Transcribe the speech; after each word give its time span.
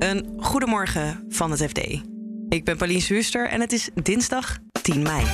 Een 0.00 0.34
goedemorgen 0.36 1.24
van 1.28 1.50
het 1.50 1.62
FD. 1.62 1.78
Ik 2.48 2.64
ben 2.64 2.76
Pauline 2.76 3.00
Zwuster 3.00 3.48
en 3.48 3.60
het 3.60 3.72
is 3.72 3.90
dinsdag 3.94 4.58
10 4.82 5.02
mei. 5.02 5.24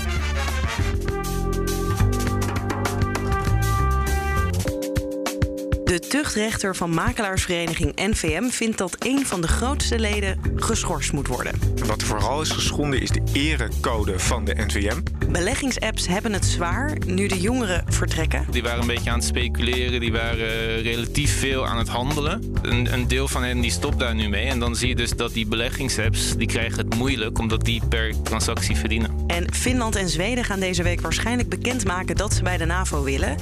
De 5.87 5.99
tuchtrechter 5.99 6.77
van 6.77 6.91
makelaarsvereniging 6.91 7.93
NVM 7.96 8.48
vindt 8.48 8.79
dat 8.79 8.96
een 8.98 9.27
van 9.27 9.41
de 9.41 9.48
grootste 9.48 9.98
leden 9.98 10.41
geschorst 10.57 11.12
moet 11.12 11.27
worden. 11.27 11.53
Wat 11.86 12.03
vooral 12.03 12.41
is 12.41 12.50
geschonden 12.50 13.00
is 13.00 13.11
de 13.11 13.23
erecode 13.32 14.18
van 14.18 14.45
de 14.45 14.54
NVM. 14.54 15.00
Beleggingsapps 15.29 16.07
hebben 16.07 16.32
het 16.32 16.45
zwaar 16.45 16.96
nu 17.07 17.27
de 17.27 17.41
jongeren 17.41 17.85
vertrekken. 17.89 18.46
Die 18.50 18.62
waren 18.62 18.80
een 18.80 18.86
beetje 18.86 19.11
aan 19.11 19.18
het 19.18 19.27
speculeren, 19.27 20.00
die 20.00 20.12
waren 20.12 20.82
relatief 20.82 21.39
veel 21.39 21.67
aan 21.67 21.79
het 21.79 21.89
handelen. 21.89 22.55
Een, 22.62 22.93
een, 22.93 23.09
deel 23.09 23.29
van 23.29 23.43
hen 23.43 23.61
die 23.61 23.71
stopt 23.71 23.98
daar 23.98 24.14
nu 24.14 24.29
mee. 24.29 24.46
En 24.46 24.59
dan 24.59 24.77
zie 24.77 24.89
je 24.89 24.96
dus 24.96 25.11
dat 25.11 25.32
die 25.32 25.46
beleggingsapps 25.46 26.37
die 26.37 26.46
krijgen 26.46 26.79
het 26.79 26.95
moeilijk 26.95 27.39
omdat 27.39 27.64
die 27.64 27.82
per 27.89 28.23
transactie 28.23 28.76
verdienen. 28.76 29.25
En 29.26 29.54
Finland 29.54 29.96
en 29.96 30.09
Zweden 30.09 30.45
gaan 30.45 30.61
deze 30.61 30.82
week 30.82 31.00
waarschijnlijk 31.00 31.48
bekendmaken 31.48 32.17
dat 32.17 32.34
ze 32.34 32.42
bij 32.42 32.56
de 32.56 32.64
NAVO 32.64 33.03
willen. 33.03 33.37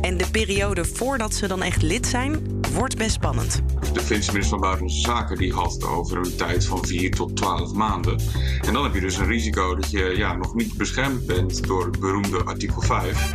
En 0.00 0.16
de 0.16 0.30
periode 0.30 0.84
voordat 0.84 1.34
ze 1.34 1.46
dan 1.46 1.62
echt 1.62 1.82
lid 1.82 2.06
zijn, 2.06 2.60
wordt 2.72 2.96
best 2.96 3.12
spannend. 3.12 3.62
De 3.92 4.00
Finse 4.00 4.32
minister 4.32 4.48
van 4.48 4.60
Buitenlandse 4.60 5.00
Zaken 5.00 5.36
die 5.36 5.52
had 5.52 5.72
het 5.72 5.84
over 5.84 6.16
een 6.18 6.36
tijd 6.36 6.64
van 6.64 6.86
4 6.86 7.10
tot 7.10 7.36
12 7.36 7.72
maanden. 7.72 8.20
En 8.60 8.72
dan 8.72 8.84
heb 8.84 8.94
je 8.94 9.00
dus 9.00 9.16
een 9.16 9.26
risico 9.26 9.74
dat 9.74 9.90
je 9.90 10.16
ja, 10.16 10.36
nog 10.36 10.54
niet 10.54 10.76
beschermd 10.76 11.26
bent 11.26 11.66
door 11.66 11.84
het 11.84 12.00
beroemde 12.00 12.44
artikel 12.44 12.82
5. 12.82 13.32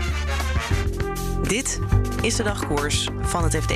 Dit 1.48 1.80
is 2.22 2.36
de 2.36 2.44
dagkoers 2.44 3.10
van 3.22 3.44
het 3.44 3.56
FD. 3.56 3.74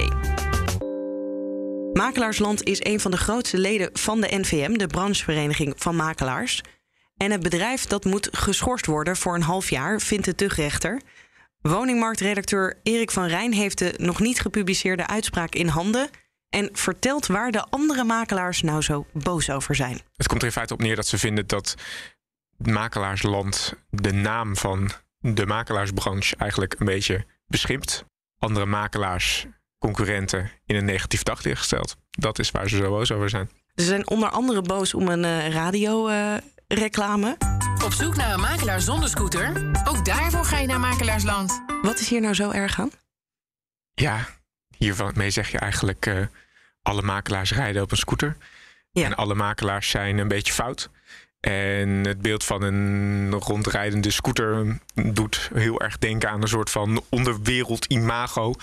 Makelaarsland 1.94 2.64
is 2.64 2.86
een 2.86 3.00
van 3.00 3.12
de 3.12 3.18
grootste 3.18 3.58
leden 3.58 3.90
van 3.94 4.22
de 4.22 4.28
NVM, 4.32 4.74
de 4.74 4.88
branchevereniging 4.88 5.74
van 5.78 5.96
makelaars. 5.96 6.62
En 7.18 7.32
het 7.32 7.42
bedrijf 7.42 7.86
dat 7.86 8.06
moet 8.06 8.30
geschorst 8.32 8.86
worden 8.86 9.16
voor 9.16 9.36
een 9.36 9.42
half 9.42 9.70
jaar, 9.70 10.02
vindt 10.02 10.26
de 10.26 10.36
tuchtrechter. 10.36 11.02
Woningmarktredacteur 11.68 12.80
Erik 12.84 13.12
van 13.12 13.26
Rijn 13.26 13.54
heeft 13.54 13.78
de 13.78 13.94
nog 13.98 14.20
niet 14.20 14.40
gepubliceerde 14.40 15.08
uitspraak 15.08 15.56
in 15.56 15.68
handen 15.68 16.10
en 16.50 16.70
vertelt 16.74 17.28
waar 17.28 17.52
de 17.52 17.66
andere 17.70 18.04
makelaars 18.04 18.62
nou 18.62 18.82
zo 18.82 19.06
boos 19.14 19.50
over 19.50 19.76
zijn. 19.76 20.00
Het 20.16 20.28
komt 20.28 20.42
er 20.42 20.48
in 20.48 20.54
feite 20.54 20.74
op 20.74 20.82
neer 20.82 20.96
dat 20.96 21.08
ze 21.08 21.18
vinden 21.18 21.48
dat 21.48 21.76
makelaarsland 22.58 23.74
de 23.90 24.12
naam 24.12 24.56
van 24.56 24.92
de 25.20 25.46
makelaarsbranche 25.46 26.36
eigenlijk 26.36 26.76
een 26.80 26.86
beetje 26.86 27.26
beschimpt. 27.48 28.06
Andere 28.40 28.66
makelaars, 28.66 29.46
concurrenten 29.80 30.52
in 30.66 30.76
een 30.76 30.86
negatief 30.86 31.24
daglicht 31.24 31.58
gesteld. 31.58 31.96
Dat 32.10 32.40
is 32.40 32.52
waar 32.52 32.70
ze 32.70 32.78
zo 32.78 32.90
boos 32.90 33.12
over 33.12 33.30
zijn. 33.30 33.50
Ze 33.76 33.84
zijn 33.84 34.08
onder 34.08 34.30
andere 34.30 34.62
boos 34.62 34.94
om 34.94 35.08
een 35.08 35.24
uh, 35.24 35.50
radioreclame. 35.50 36.42
Uh, 36.42 36.57
Op 37.84 37.94
zoek 37.94 38.16
naar 38.16 38.34
een 38.34 38.40
makelaar 38.40 38.82
zonder 38.82 39.10
scooter? 39.10 39.72
Ook 39.84 40.06
daarvoor 40.06 40.46
ga 40.46 40.58
je 40.58 40.68
naar 40.68 40.80
Makelaarsland. 40.80 41.64
Wat 41.82 42.00
is 42.00 42.10
hier 42.10 42.22
nou 42.22 42.34
zo 42.34 42.52
erg 42.52 42.80
aan? 42.80 42.92
Ja, 43.94 44.28
hiermee 44.78 45.30
zeg 45.30 45.52
je 45.52 45.60
eigenlijk... 45.60 46.06
Uh, 46.06 46.26
alle 46.82 47.02
makelaars 47.02 47.52
rijden 47.52 47.82
op 47.82 47.92
een 47.92 47.98
scooter. 47.98 48.38
Ja. 48.92 49.04
En 49.06 49.16
alle 49.16 49.36
makelaars 49.36 49.90
zijn 49.90 50.18
een 50.18 50.28
beetje 50.28 50.54
fout. 50.54 50.90
En 51.40 51.90
het 51.90 52.22
beeld 52.22 52.44
van 52.44 52.62
een 52.62 53.32
rondrijdende 53.34 54.12
scooter 54.12 54.80
doet 54.94 55.50
heel 55.54 55.82
erg 55.82 55.98
denken 55.98 56.30
aan 56.30 56.42
een 56.42 56.48
soort 56.48 56.70
van 56.70 57.04
onderwereld 57.10 57.86
imago. 57.86 58.54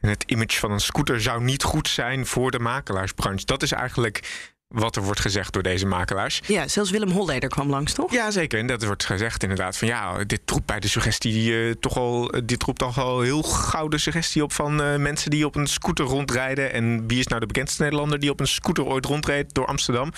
En 0.00 0.08
het 0.08 0.22
image 0.26 0.58
van 0.58 0.70
een 0.72 0.80
scooter 0.80 1.20
zou 1.20 1.42
niet 1.42 1.62
goed 1.62 1.88
zijn 1.88 2.26
voor 2.26 2.50
de 2.50 2.58
makelaarsbranche. 2.58 3.44
Dat 3.44 3.62
is 3.62 3.72
eigenlijk 3.72 4.48
wat 4.74 4.96
er 4.96 5.02
wordt 5.02 5.20
gezegd 5.20 5.52
door 5.52 5.62
deze 5.62 5.86
makelaars. 5.86 6.40
Ja, 6.46 6.68
zelfs 6.68 6.90
Willem 6.90 7.10
Holleder 7.10 7.48
kwam 7.48 7.68
langs, 7.68 7.92
toch? 7.92 8.12
Ja, 8.12 8.30
zeker. 8.30 8.58
En 8.58 8.66
dat 8.66 8.84
wordt 8.84 9.04
gezegd 9.04 9.42
inderdaad 9.42 9.76
van 9.76 9.88
ja, 9.88 10.24
dit 10.24 10.40
roept 10.46 10.66
bij 10.66 10.80
de 10.80 10.88
suggestie 10.88 11.50
uh, 11.50 11.72
toch 11.80 11.96
al, 11.96 12.34
dit 12.44 12.62
roept 12.62 12.78
toch 12.78 12.98
al 12.98 13.20
heel 13.20 13.42
gouden 13.42 14.00
suggestie 14.00 14.42
op 14.42 14.52
van 14.52 14.80
uh, 14.80 14.96
mensen 14.96 15.30
die 15.30 15.46
op 15.46 15.56
een 15.56 15.66
scooter 15.66 16.04
rondrijden. 16.04 16.72
En 16.72 17.06
wie 17.06 17.18
is 17.18 17.26
nou 17.26 17.40
de 17.40 17.46
bekendste 17.46 17.82
Nederlander 17.82 18.18
die 18.18 18.30
op 18.30 18.40
een 18.40 18.48
scooter 18.48 18.84
ooit 18.84 19.06
rondreed 19.06 19.54
door 19.54 19.66
Amsterdam? 19.66 20.12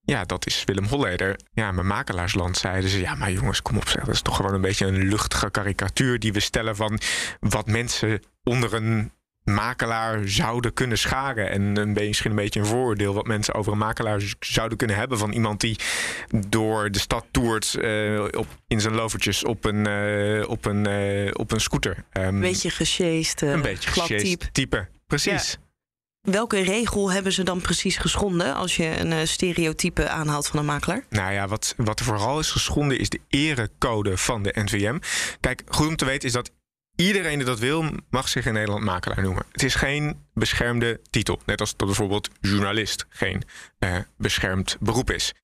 Ja, 0.00 0.24
dat 0.24 0.46
is 0.46 0.62
Willem 0.64 0.86
Holleder. 0.86 1.36
Ja, 1.52 1.72
mijn 1.72 1.86
makelaarsland 1.86 2.56
zeiden 2.56 2.90
ze... 2.90 3.00
ja, 3.00 3.14
maar 3.14 3.32
jongens, 3.32 3.62
kom 3.62 3.76
op, 3.76 3.88
zeg. 3.88 4.04
Dat 4.04 4.14
is 4.14 4.22
toch 4.22 4.36
gewoon 4.36 4.54
een 4.54 4.60
beetje 4.60 4.86
een 4.86 5.08
luchtige 5.08 5.50
karikatuur... 5.50 6.18
die 6.18 6.32
we 6.32 6.40
stellen 6.40 6.76
van 6.76 7.00
wat 7.40 7.66
mensen 7.66 8.22
onder 8.42 8.74
een 8.74 9.12
makelaar 9.54 10.28
zouden 10.28 10.72
kunnen 10.72 10.98
scharen. 10.98 11.50
En 11.50 11.76
een 11.76 11.92
beetje, 11.92 12.08
misschien 12.08 12.30
een 12.30 12.36
beetje 12.36 12.60
een 12.60 12.66
vooroordeel... 12.66 13.14
wat 13.14 13.26
mensen 13.26 13.54
over 13.54 13.72
een 13.72 13.78
makelaar 13.78 14.22
zouden 14.40 14.78
kunnen 14.78 14.96
hebben... 14.96 15.18
van 15.18 15.32
iemand 15.32 15.60
die 15.60 15.78
door 16.46 16.90
de 16.90 16.98
stad 16.98 17.24
toert 17.30 17.76
uh, 17.80 18.24
op, 18.24 18.46
in 18.66 18.80
zijn 18.80 18.94
lovertjes 18.94 19.44
op 19.44 19.64
een, 19.64 19.88
uh, 19.88 20.48
op 20.48 20.64
een, 20.64 20.88
uh, 20.88 21.30
op 21.32 21.52
een 21.52 21.60
scooter. 21.60 22.04
Um, 22.12 22.22
een 22.22 22.40
beetje 22.40 22.70
gesjeest, 22.70 23.42
Een 23.42 23.62
beetje 23.62 23.90
gesjeest 23.90 24.48
type, 24.52 24.88
precies. 25.06 25.50
Ja. 25.50 25.66
Welke 26.30 26.60
regel 26.60 27.12
hebben 27.12 27.32
ze 27.32 27.42
dan 27.42 27.60
precies 27.60 27.96
geschonden 27.96 28.54
als 28.54 28.76
je 28.76 29.00
een 29.00 29.28
stereotype 29.28 30.08
aanhaalt 30.08 30.46
van 30.46 30.58
een 30.58 30.64
makelaar? 30.64 31.04
Nou 31.08 31.32
ja, 31.32 31.48
wat, 31.48 31.74
wat 31.76 31.98
er 31.98 32.04
vooral 32.04 32.38
is 32.38 32.50
geschonden 32.50 32.98
is 32.98 33.08
de 33.08 33.20
erecode 33.28 34.16
van 34.16 34.42
de 34.42 34.52
NVM. 34.54 34.98
Kijk, 35.40 35.62
goed 35.68 35.86
om 35.86 35.96
te 35.96 36.04
weten 36.04 36.28
is 36.28 36.34
dat 36.34 36.50
iedereen 37.06 37.36
die 37.36 37.46
dat 37.46 37.58
wil, 37.58 37.84
mag 38.10 38.28
zich 38.28 38.46
in 38.46 38.52
Nederland 38.52 38.84
makelaar 38.84 39.22
noemen. 39.22 39.44
Het 39.52 39.62
is 39.62 39.74
geen 39.74 40.24
beschermde 40.34 41.00
titel. 41.10 41.40
Net 41.46 41.60
als 41.60 41.76
dat 41.76 41.86
bijvoorbeeld 41.86 42.30
journalist 42.40 43.06
geen 43.08 43.42
uh, 43.78 43.96
beschermd 44.16 44.76
beroep 44.80 45.10
is. 45.10 45.34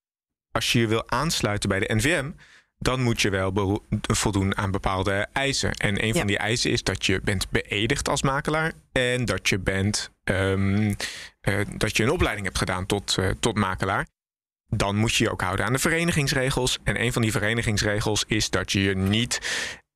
Als 0.53 0.72
je 0.72 0.81
je 0.81 0.87
wil 0.87 1.10
aansluiten 1.10 1.69
bij 1.69 1.78
de 1.78 1.94
NVM, 1.94 2.31
dan 2.78 3.03
moet 3.03 3.20
je 3.20 3.31
wel 3.31 3.82
voldoen 4.00 4.56
aan 4.56 4.70
bepaalde 4.70 5.26
eisen. 5.32 5.72
En 5.72 6.03
een 6.03 6.06
ja. 6.06 6.15
van 6.15 6.26
die 6.26 6.38
eisen 6.38 6.70
is 6.70 6.82
dat 6.82 7.06
je 7.06 7.20
bent 7.20 7.50
beëdigd 7.50 8.09
als 8.09 8.22
makelaar 8.22 8.72
en 8.92 9.25
dat 9.25 9.48
je 9.48 9.59
bent 9.59 10.10
um, 10.25 10.86
uh, 10.86 10.94
dat 11.76 11.97
je 11.97 12.03
een 12.03 12.10
opleiding 12.10 12.47
hebt 12.47 12.59
gedaan 12.59 12.86
tot, 12.86 13.16
uh, 13.19 13.31
tot 13.41 13.56
makelaar. 13.56 14.06
Dan 14.69 14.97
moet 14.97 15.15
je 15.15 15.25
je 15.25 15.31
ook 15.31 15.41
houden 15.41 15.66
aan 15.66 15.72
de 15.72 15.78
verenigingsregels. 15.78 16.78
En 16.84 17.00
een 17.00 17.12
van 17.12 17.22
die 17.22 17.32
verenigingsregels 17.32 18.25
is 18.26 18.50
dat 18.50 18.72
je 18.72 18.82
je 18.82 18.97
niet 18.97 19.41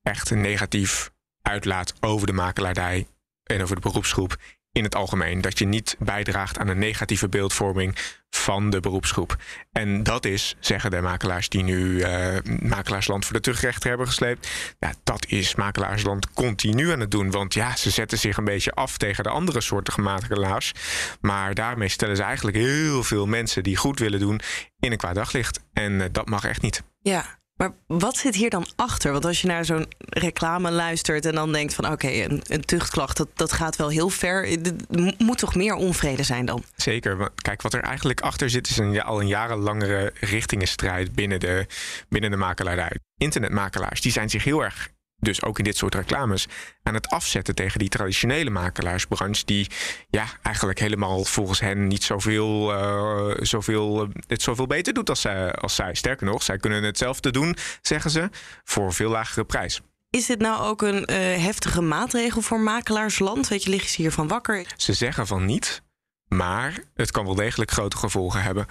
echt 0.02 0.30
negatief 0.30 1.10
uitlaat 1.48 1.94
over 2.00 2.26
de 2.26 2.32
makelaardij 2.32 3.06
en 3.44 3.62
over 3.62 3.74
de 3.74 3.80
beroepsgroep 3.80 4.36
in 4.72 4.84
het 4.84 4.94
algemeen. 4.94 5.40
Dat 5.40 5.58
je 5.58 5.64
niet 5.64 5.96
bijdraagt 5.98 6.58
aan 6.58 6.68
een 6.68 6.78
negatieve 6.78 7.28
beeldvorming 7.28 7.96
van 8.30 8.70
de 8.70 8.80
beroepsgroep. 8.80 9.36
En 9.72 10.02
dat 10.02 10.24
is, 10.24 10.56
zeggen 10.60 10.90
de 10.90 11.00
makelaars 11.00 11.48
die 11.48 11.62
nu 11.62 11.78
uh, 11.78 12.36
makelaarsland 12.60 13.24
voor 13.24 13.34
de 13.34 13.40
terugrechter 13.40 13.88
hebben 13.88 14.06
gesleept. 14.06 14.48
Ja, 14.78 14.92
dat 15.04 15.26
is 15.26 15.54
makelaarsland 15.54 16.32
continu 16.32 16.92
aan 16.92 17.00
het 17.00 17.10
doen. 17.10 17.30
Want 17.30 17.54
ja, 17.54 17.76
ze 17.76 17.90
zetten 17.90 18.18
zich 18.18 18.36
een 18.36 18.44
beetje 18.44 18.72
af 18.72 18.98
tegen 18.98 19.24
de 19.24 19.30
andere 19.30 19.60
soorten 19.60 20.02
makelaars. 20.02 20.72
Maar 21.20 21.54
daarmee 21.54 21.88
stellen 21.88 22.16
ze 22.16 22.22
eigenlijk 22.22 22.56
heel 22.56 23.02
veel 23.02 23.26
mensen 23.26 23.62
die 23.62 23.76
goed 23.76 23.98
willen 23.98 24.20
doen 24.20 24.40
in 24.78 24.92
een 24.92 24.98
kwaad 24.98 25.14
daglicht. 25.14 25.60
En 25.72 25.92
uh, 25.92 26.04
dat 26.12 26.28
mag 26.28 26.44
echt 26.44 26.62
niet. 26.62 26.82
Ja, 27.00 27.38
maar 27.58 27.72
wat 27.86 28.16
zit 28.16 28.34
hier 28.34 28.50
dan 28.50 28.66
achter? 28.76 29.12
Want 29.12 29.24
als 29.24 29.40
je 29.40 29.46
naar 29.46 29.64
zo'n 29.64 29.86
reclame 29.98 30.70
luistert 30.70 31.26
en 31.26 31.34
dan 31.34 31.52
denkt 31.52 31.74
van 31.74 31.90
oké, 31.90 32.08
een, 32.08 32.64
tuchtklacht, 32.64 33.16
dat, 33.16 33.28
dat 33.34 33.52
gaat 33.52 33.76
wel 33.76 33.88
heel 33.88 34.08
ver. 34.08 34.64
Er 34.64 34.74
moet 35.18 35.38
toch 35.38 35.54
meer 35.54 35.74
onvrede 35.74 36.22
zijn 36.22 36.44
dan? 36.44 36.64
Zeker. 36.76 37.30
Kijk, 37.34 37.62
wat 37.62 37.74
er 37.74 37.82
eigenlijk 37.82 38.20
achter 38.20 38.50
zit, 38.50 38.68
is 38.68 38.76
een, 38.76 39.02
al 39.02 39.20
een 39.20 39.26
jarenlangere 39.26 40.12
richtingenstrijd 40.20 41.14
binnen 41.14 41.40
de, 41.40 41.66
binnen 42.08 42.30
de 42.30 42.36
makelaarij. 42.36 42.96
Internetmakelaars 43.16 44.00
die 44.00 44.12
zijn 44.12 44.30
zich 44.30 44.44
heel 44.44 44.64
erg 44.64 44.88
dus 45.20 45.42
ook 45.42 45.58
in 45.58 45.64
dit 45.64 45.76
soort 45.76 45.94
reclames, 45.94 46.46
aan 46.82 46.94
het 46.94 47.08
afzetten 47.08 47.54
tegen 47.54 47.78
die 47.78 47.88
traditionele 47.88 48.50
makelaarsbranche, 48.50 49.44
die 49.44 49.70
ja, 50.10 50.26
eigenlijk 50.42 50.78
helemaal 50.78 51.24
volgens 51.24 51.60
hen 51.60 51.86
niet 51.86 52.04
zoveel, 52.04 52.72
uh, 52.72 53.34
zoveel, 53.40 54.08
het 54.26 54.42
zoveel 54.42 54.66
beter 54.66 54.94
doet 54.94 55.08
als 55.08 55.20
zij, 55.20 55.52
als 55.52 55.74
zij. 55.74 55.94
Sterker 55.94 56.26
nog, 56.26 56.42
zij 56.42 56.58
kunnen 56.58 56.82
hetzelfde 56.82 57.30
doen, 57.30 57.56
zeggen 57.82 58.10
ze, 58.10 58.30
voor 58.64 58.92
veel 58.92 59.10
lagere 59.10 59.44
prijs. 59.44 59.80
Is 60.10 60.26
dit 60.26 60.38
nou 60.38 60.62
ook 60.62 60.82
een 60.82 61.10
uh, 61.10 61.16
heftige 61.44 61.80
maatregel 61.80 62.40
voor 62.40 62.60
makelaarsland? 62.60 63.48
Weet 63.48 63.62
je, 63.62 63.70
liggen 63.70 63.90
ze 63.90 64.02
hiervan 64.02 64.28
wakker? 64.28 64.66
Ze 64.76 64.92
zeggen 64.92 65.26
van 65.26 65.44
niet, 65.44 65.82
maar 66.28 66.78
het 66.94 67.10
kan 67.10 67.24
wel 67.24 67.34
degelijk 67.34 67.70
grote 67.70 67.96
gevolgen 67.96 68.42
hebben. 68.42 68.66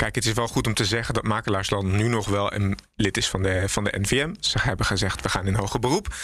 Kijk, 0.00 0.14
het 0.14 0.26
is 0.26 0.32
wel 0.32 0.48
goed 0.48 0.66
om 0.66 0.74
te 0.74 0.84
zeggen 0.84 1.14
dat 1.14 1.22
Makelaarsland 1.22 1.92
nu 1.92 2.08
nog 2.08 2.28
wel 2.28 2.52
een 2.52 2.78
lid 2.96 3.16
is 3.16 3.28
van 3.28 3.42
de, 3.42 3.68
van 3.68 3.84
de 3.84 3.98
NVM. 4.00 4.34
Ze 4.40 4.58
hebben 4.60 4.86
gezegd, 4.86 5.20
we 5.20 5.28
gaan 5.28 5.46
in 5.46 5.54
hoger 5.54 5.80
beroep. 5.80 6.14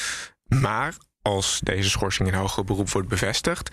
Maar 0.49 0.95
als 1.23 1.61
deze 1.63 1.91
schorsing 1.91 2.29
in 2.29 2.35
hoger 2.35 2.65
beroep 2.65 2.91
wordt 2.91 3.09
bevestigd, 3.09 3.71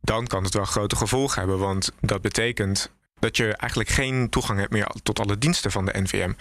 dan 0.00 0.26
kan 0.26 0.44
het 0.44 0.54
wel 0.54 0.64
grote 0.64 0.96
gevolgen 0.96 1.38
hebben. 1.38 1.58
Want 1.58 1.92
dat 2.00 2.20
betekent 2.20 2.92
dat 3.18 3.36
je 3.36 3.56
eigenlijk 3.56 3.90
geen 3.90 4.28
toegang 4.28 4.58
hebt 4.58 4.72
meer 4.72 4.88
tot 5.02 5.20
alle 5.20 5.38
diensten 5.38 5.70
van 5.70 5.84
de 5.84 6.00
NVM. 6.00 6.32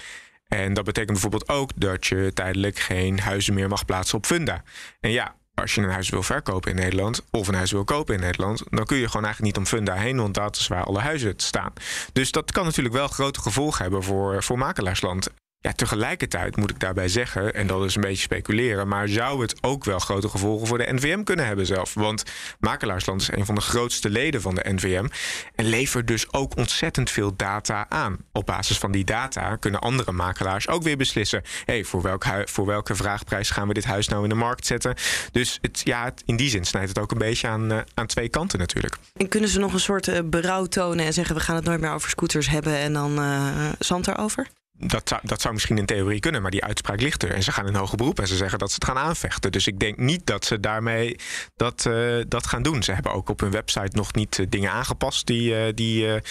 En 0.48 0.74
dat 0.74 0.86
betekent 0.86 1.12
bijvoorbeeld 1.12 1.50
ook 1.50 1.72
dat 1.76 2.08
je 2.08 2.32
tijdelijk 2.34 2.80
geen 2.80 3.20
huizen 3.20 3.54
meer 3.54 3.68
mag 3.70 3.86
plaatsen 3.86 4.18
op 4.18 4.26
Funda. 4.26 4.64
En 5.00 5.12
ja, 5.12 5.36
als 5.56 5.76
je 5.76 5.82
een 5.82 5.90
huis 5.90 6.10
wil 6.10 6.24
verkopen 6.24 6.72
in 6.72 6.78
Nederland 6.78 7.22
of 7.32 7.48
een 7.48 7.56
huis 7.56 7.72
wil 7.72 7.84
kopen 7.84 8.16
in 8.16 8.20
Nederland, 8.20 8.64
dan 8.70 8.86
kun 8.86 8.98
je 8.98 9.08
gewoon 9.08 9.26
eigenlijk 9.26 9.56
niet 9.56 9.66
om 9.66 9.78
funda 9.78 9.94
heen, 9.94 10.18
want 10.18 10.34
dat 10.34 10.56
is 10.56 10.68
waar 10.68 10.84
alle 10.84 11.00
huizen 11.00 11.34
staan. 11.38 11.74
Dus 12.14 12.32
dat 12.32 12.52
kan 12.52 12.66
natuurlijk 12.66 12.96
wel 12.96 13.08
grote 13.08 13.42
gevolgen 13.42 13.82
hebben 13.82 14.04
voor, 14.04 14.44
voor 14.44 14.58
makelaarsland. 14.58 15.30
Ja, 15.66 15.72
tegelijkertijd 15.72 16.56
moet 16.56 16.70
ik 16.70 16.80
daarbij 16.80 17.08
zeggen, 17.08 17.54
en 17.54 17.68
dat 17.68 17.84
is 17.84 17.96
een 17.96 18.02
beetje 18.02 18.22
speculeren, 18.22 18.88
maar 18.88 19.08
zou 19.08 19.42
het 19.42 19.64
ook 19.64 19.84
wel 19.84 20.00
grote 20.00 20.30
gevolgen 20.30 20.68
voor 20.68 20.78
de 20.78 20.94
NVM 20.94 21.24
kunnen 21.24 21.46
hebben 21.46 21.66
zelf? 21.66 21.94
Want 21.94 22.24
Makelaarsland 22.60 23.22
is 23.22 23.32
een 23.32 23.46
van 23.46 23.56
de 23.56 23.62
grootste 23.62 24.10
leden 24.10 24.42
van 24.42 24.56
de 24.56 24.74
NVM 24.74 25.08
en 25.56 25.66
levert 25.66 26.08
dus 26.08 26.34
ook 26.34 26.58
ontzettend 26.58 27.10
veel 27.10 27.36
data 27.36 27.86
aan. 27.90 28.18
Op 28.32 28.46
basis 28.46 28.78
van 28.78 28.92
die 28.92 29.04
data 29.04 29.56
kunnen 29.56 29.80
andere 29.80 30.12
makelaars 30.12 30.68
ook 30.68 30.84
weer 30.84 30.98
beslissen: 30.98 31.42
hey, 31.66 31.84
voor, 31.84 32.02
welk 32.02 32.26
voor 32.46 32.66
welke 32.66 32.96
vraagprijs 32.96 33.50
gaan 33.50 33.68
we 33.68 33.74
dit 33.74 33.86
huis 33.86 34.08
nou 34.08 34.24
in 34.24 34.30
de 34.30 34.36
markt 34.36 34.66
zetten? 34.66 34.96
Dus 35.32 35.58
het, 35.62 35.82
ja, 35.84 36.14
in 36.26 36.36
die 36.36 36.50
zin 36.50 36.66
snijdt 36.66 36.90
het 36.90 37.00
ook 37.00 37.12
een 37.12 37.18
beetje 37.18 37.48
aan, 37.48 37.72
uh, 37.72 37.80
aan 37.94 38.08
twee 38.08 38.30
kanten 38.30 38.60
natuurlijk. 38.60 38.98
En 39.14 39.28
kunnen 39.28 39.50
ze 39.50 39.60
nog 39.60 39.74
een 39.74 39.80
soort 39.80 40.08
uh, 40.08 40.20
berouw 40.26 40.66
tonen 40.66 41.06
en 41.06 41.14
zeggen: 41.14 41.36
we 41.36 41.42
gaan 41.42 41.56
het 41.56 41.66
nooit 41.66 41.82
meer 41.82 41.92
over 41.92 42.10
scooters 42.10 42.50
hebben 42.50 42.78
en 42.78 42.94
dan 42.94 43.20
uh, 43.20 43.70
zand 43.80 44.08
erover? 44.08 44.48
Dat 44.78 45.10
zou, 45.10 45.22
dat 45.24 45.42
zou 45.42 45.54
misschien 45.54 45.78
in 45.78 45.86
theorie 45.86 46.20
kunnen, 46.20 46.42
maar 46.42 46.52
die 46.52 46.64
uitspraak 46.64 47.02
ligt 47.02 47.24
er. 47.24 47.32
En 47.32 47.44
ze 47.44 47.52
gaan 47.52 47.68
in 47.68 47.76
hoger 47.76 47.98
beroep 47.98 48.20
en 48.20 48.28
ze 48.28 48.36
zeggen 48.36 48.60
dat 48.60 48.70
ze 48.70 48.76
het 48.76 48.86
gaan 48.86 48.98
aanvechten. 48.98 49.52
Dus 49.52 49.68
ik 49.68 49.80
denk 49.80 49.98
niet 49.98 50.26
dat 50.26 50.46
ze 50.46 50.60
daarmee 50.60 51.16
dat, 51.56 51.86
uh, 51.88 52.24
dat 52.28 52.48
gaan 52.48 52.64
doen. 52.64 52.84
Ze 52.84 52.92
hebben 52.92 53.12
ook 53.12 53.30
op 53.30 53.40
hun 53.40 53.52
website 53.52 53.98
nog 53.98 54.14
niet 54.14 54.38
uh, 54.38 54.46
dingen 54.50 54.72
aangepast 54.72 55.28
die, 55.28 55.52
uh, 55.52 55.74
die, 55.74 56.22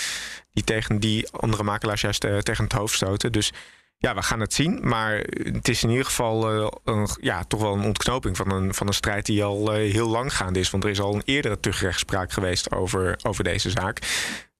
die 0.52 0.64
tegen 0.64 1.00
die 1.00 1.31
andere 1.31 1.62
makelaars 1.62 2.00
juist 2.00 2.20
tegen 2.20 2.64
het 2.64 2.73
hoofd 2.73 2.94
stoten. 2.94 3.32
Dus 3.32 3.52
ja, 3.99 4.14
we 4.14 4.23
gaan 4.23 4.41
het 4.41 4.55
zien. 4.55 4.79
Maar 4.82 5.12
het 5.52 5.69
is 5.69 5.82
in 5.82 5.91
ieder 5.91 6.05
geval 6.05 6.70
een, 6.85 7.08
ja, 7.20 7.44
toch 7.44 7.61
wel 7.61 7.75
een 7.75 7.85
ontknoping 7.85 8.37
van 8.37 8.52
een, 8.52 8.75
van 8.75 8.87
een 8.87 8.94
strijd 8.94 9.26
die 9.26 9.44
al 9.44 9.73
heel 9.73 10.08
lang 10.08 10.37
gaande 10.37 10.58
is. 10.58 10.70
Want 10.70 10.85
er 10.85 10.91
is 10.91 11.00
al 11.00 11.14
een 11.14 11.23
eerdere 11.25 11.61
terugrechtspraak 11.61 12.32
geweest 12.32 12.73
over, 12.73 13.19
over 13.23 13.44
deze 13.44 13.70
zaak. 13.70 13.99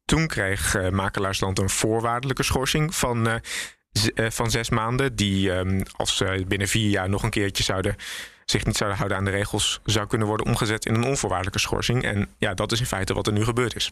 Toen 0.05 0.27
kreeg 0.27 0.91
Makelaarsland 0.91 1.59
een 1.59 1.71
voorwaardelijke 1.71 2.43
schorsing 2.43 2.95
van 2.95 3.41
van 4.15 4.51
zes 4.51 4.71
maanden. 4.71 5.17
Die 5.17 5.51
um, 5.51 5.83
als 5.97 6.17
ze 6.17 6.45
binnen 6.49 6.69
vier 6.69 6.91
jaar 6.91 7.09
nog 7.09 7.23
een 7.23 7.31
keertje 7.31 7.63
zouden 7.63 7.97
zich 8.45 8.65
niet 8.65 8.77
zouden 8.77 8.99
houden 8.99 9.19
aan 9.19 9.25
de 9.25 9.31
regels, 9.31 9.81
zou 9.85 10.07
kunnen 10.07 10.29
worden 10.29 10.47
omgezet 10.47 10.87
in 10.87 10.95
een 10.95 11.05
onvoorwaardelijke 11.05 11.59
schorsing. 11.59 12.03
En 12.03 12.29
ja, 12.39 12.55
dat 12.55 12.73
is 12.73 12.81
in 12.81 12.87
feite 12.87 13.15
wat 13.15 13.27
er 13.27 13.33
nu 13.33 13.45
gebeurd 13.45 13.77
is. 13.77 13.91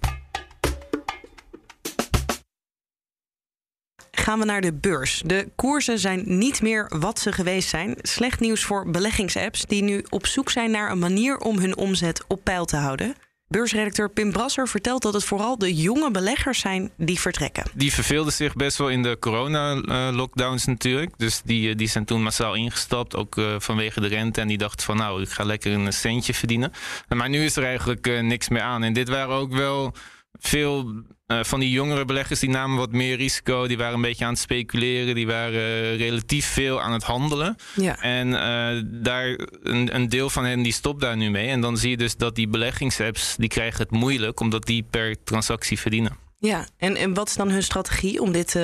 Gaan 4.11 4.39
we 4.39 4.45
naar 4.45 4.61
de 4.61 4.73
beurs. 4.73 5.23
De 5.27 5.49
koersen 5.57 5.99
zijn 5.99 6.23
niet 6.27 6.63
meer 6.63 6.91
wat 6.99 7.19
ze 7.19 7.33
geweest 7.33 7.69
zijn. 7.69 7.95
Slecht 8.03 8.41
nieuws 8.41 8.65
voor 8.65 8.91
beleggingsapps 8.91 9.67
die 9.67 9.83
nu 9.83 10.05
op 10.09 10.27
zoek 10.27 10.51
zijn 10.51 10.71
naar 10.71 10.91
een 10.91 10.99
manier 10.99 11.39
om 11.39 11.59
hun 11.59 11.77
omzet 11.77 12.25
op 12.27 12.45
peil 12.45 12.65
te 12.65 12.77
houden. 12.77 13.15
Beursredacteur 13.53 14.11
Pim 14.11 14.33
Brasser 14.33 14.69
vertelt 14.69 15.03
dat 15.03 15.15
het 15.15 15.25
vooral 15.25 15.59
de 15.59 15.75
jonge 15.75 16.11
beleggers 16.11 16.61
zijn 16.61 16.91
die 16.97 17.21
vertrekken. 17.21 17.65
Die 17.75 17.93
verveelden 17.93 18.33
zich 18.33 18.55
best 18.55 18.79
wel 18.79 18.89
in 18.89 19.03
de 19.03 19.17
corona-lockdowns 19.21 20.65
natuurlijk. 20.67 21.13
Dus 21.17 21.43
die, 21.45 21.75
die 21.75 21.89
zijn 21.89 22.05
toen 22.05 22.23
massaal 22.23 22.55
ingestapt, 22.55 23.17
ook 23.17 23.37
uh, 23.37 23.55
vanwege 23.59 24.01
de 24.01 24.07
rente. 24.07 24.41
En 24.41 24.49
die 24.49 24.59
dachten 24.59 24.85
van 24.85 24.97
nou, 24.97 25.23
ik 25.23 25.29
ga 25.29 25.45
lekker 25.45 25.73
een 25.73 25.93
centje 25.93 26.35
verdienen. 26.35 26.73
Maar 27.09 27.29
nu 27.29 27.45
is 27.45 27.57
er 27.57 27.65
eigenlijk 27.65 28.07
uh, 28.07 28.21
niks 28.21 28.49
meer 28.49 28.63
aan. 28.63 28.83
En 28.83 28.93
dit 28.93 29.09
waren 29.09 29.35
ook 29.35 29.53
wel 29.53 29.95
veel 30.39 31.03
uh, 31.27 31.39
van 31.43 31.61
die 31.61 31.71
jongere 31.71 32.05
beleggers 32.05 32.41
die 32.41 32.51
namen 32.51 32.79
wat 32.79 32.93
meer 32.93 33.17
risico. 33.17 33.67
Die 33.67 33.77
waren 33.77 33.95
een 33.95 34.01
beetje 34.01 34.25
aan 34.25 34.31
het 34.31 34.41
speculeren. 34.41 35.15
Die 35.15 35.27
waren 35.27 35.53
uh, 35.61 35.97
relatief 35.97 36.47
veel 36.47 36.81
aan 36.81 36.93
het 36.93 37.03
handelen. 37.03 37.57
Ja. 37.75 38.01
En 38.01 38.29
uh, 38.29 39.03
daar, 39.03 39.39
een, 39.63 39.95
een, 39.95 40.09
deel 40.09 40.31
van 40.31 40.45
hen 40.45 40.63
die 40.63 40.73
stopt 40.73 41.01
daar 41.01 41.17
nu 41.17 41.31
mee. 41.31 41.49
En 41.49 41.61
dan 41.61 41.77
zie 41.77 41.91
je 41.91 41.97
dus 41.97 42.17
dat 42.17 42.35
die 42.35 42.49
beleggingsapps 42.49 43.35
die 43.37 43.49
krijgen 43.49 43.83
het 43.83 43.91
moeilijk 43.91 44.41
omdat 44.41 44.65
die 44.65 44.83
per 44.91 45.25
transactie 45.25 45.79
verdienen. 45.79 46.17
Ja, 46.39 46.69
en, 46.77 46.97
en 46.97 47.15
wat 47.15 47.29
is 47.29 47.37
dan 47.37 47.51
hun 47.51 47.63
strategie 47.63 48.21
om 48.21 48.33
dit 48.33 48.59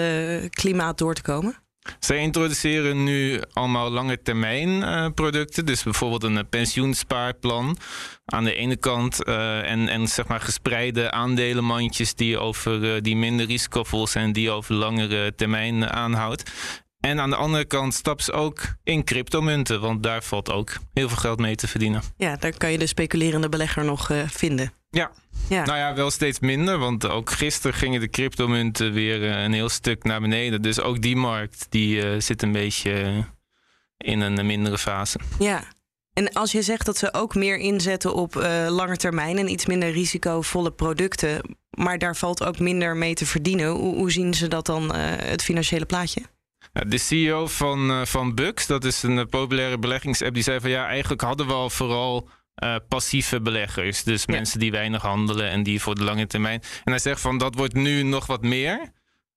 klimaat 0.50 0.98
door 0.98 1.14
te 1.14 1.22
komen? 1.22 1.56
Zij 1.98 2.18
introduceren 2.18 3.04
nu 3.04 3.42
allemaal 3.52 3.90
lange 3.90 4.22
termijn 4.22 4.68
uh, 4.68 5.06
producten. 5.14 5.66
Dus 5.66 5.82
bijvoorbeeld 5.82 6.22
een 6.22 6.48
pensioenspaarplan 6.48 7.76
aan 8.24 8.44
de 8.44 8.54
ene 8.54 8.76
kant. 8.76 9.28
Uh, 9.28 9.70
en, 9.70 9.88
en 9.88 10.08
zeg 10.08 10.26
maar 10.26 10.40
gespreide 10.40 11.10
aandelenmandjes 11.10 12.14
die, 12.14 12.38
over, 12.38 13.02
die 13.02 13.16
minder 13.16 13.46
risicovol 13.46 14.06
zijn, 14.06 14.32
die 14.32 14.50
over 14.50 14.74
langere 14.74 15.34
termijn 15.34 15.90
aanhoudt. 15.90 16.50
En 17.00 17.20
aan 17.20 17.30
de 17.30 17.36
andere 17.36 17.64
kant 17.64 17.94
stappen 17.94 18.24
ze 18.24 18.32
ook 18.32 18.60
in 18.84 19.04
cryptomunten, 19.04 19.80
want 19.80 20.02
daar 20.02 20.22
valt 20.22 20.50
ook 20.50 20.76
heel 20.92 21.08
veel 21.08 21.16
geld 21.16 21.38
mee 21.38 21.54
te 21.54 21.68
verdienen. 21.68 22.02
Ja, 22.16 22.36
daar 22.36 22.56
kan 22.56 22.72
je 22.72 22.78
de 22.78 22.86
speculerende 22.86 23.48
belegger 23.48 23.84
nog 23.84 24.10
vinden. 24.26 24.77
Ja. 24.90 25.10
ja. 25.48 25.64
Nou 25.64 25.78
ja, 25.78 25.94
wel 25.94 26.10
steeds 26.10 26.38
minder. 26.40 26.78
Want 26.78 27.08
ook 27.08 27.30
gisteren 27.30 27.76
gingen 27.76 28.00
de 28.00 28.08
cryptomunten 28.08 28.92
weer 28.92 29.22
een 29.22 29.52
heel 29.52 29.68
stuk 29.68 30.04
naar 30.04 30.20
beneden. 30.20 30.62
Dus 30.62 30.80
ook 30.80 31.02
die 31.02 31.16
markt 31.16 31.66
die, 31.68 31.96
uh, 31.96 32.20
zit 32.20 32.42
een 32.42 32.52
beetje 32.52 33.24
in 33.96 34.20
een 34.20 34.46
mindere 34.46 34.78
fase. 34.78 35.18
Ja. 35.38 35.64
En 36.12 36.32
als 36.32 36.52
je 36.52 36.62
zegt 36.62 36.86
dat 36.86 36.96
ze 36.96 37.14
ook 37.14 37.34
meer 37.34 37.56
inzetten 37.56 38.14
op 38.14 38.36
uh, 38.36 38.66
lange 38.68 38.96
termijn 38.96 39.38
en 39.38 39.50
iets 39.50 39.66
minder 39.66 39.90
risicovolle 39.90 40.70
producten, 40.70 41.56
maar 41.70 41.98
daar 41.98 42.16
valt 42.16 42.44
ook 42.44 42.58
minder 42.58 42.96
mee 42.96 43.14
te 43.14 43.26
verdienen, 43.26 43.68
hoe, 43.68 43.94
hoe 43.94 44.10
zien 44.10 44.34
ze 44.34 44.48
dat 44.48 44.66
dan, 44.66 44.82
uh, 44.84 44.90
het 45.06 45.42
financiële 45.42 45.86
plaatje? 45.86 46.20
De 46.72 46.98
CEO 46.98 47.46
van, 47.46 48.06
van 48.06 48.34
Bux, 48.34 48.66
dat 48.66 48.84
is 48.84 49.02
een 49.02 49.28
populaire 49.28 49.78
beleggingsapp, 49.78 50.34
die 50.34 50.42
zei 50.42 50.60
van 50.60 50.70
ja, 50.70 50.86
eigenlijk 50.86 51.20
hadden 51.20 51.46
we 51.46 51.52
al 51.52 51.70
vooral 51.70 52.28
uh, 52.64 52.74
passieve 52.88 53.40
beleggers. 53.40 54.02
Dus 54.02 54.22
ja. 54.26 54.34
mensen 54.34 54.58
die 54.58 54.70
weinig 54.70 55.02
handelen 55.02 55.50
en 55.50 55.62
die 55.62 55.80
voor 55.80 55.94
de 55.94 56.04
lange 56.04 56.26
termijn. 56.26 56.60
En 56.84 56.92
hij 56.92 56.98
zegt 56.98 57.20
van 57.20 57.38
dat 57.38 57.54
wordt 57.54 57.74
nu 57.74 58.02
nog 58.02 58.26
wat 58.26 58.42
meer. 58.42 58.92